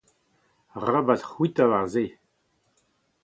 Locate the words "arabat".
0.75-1.21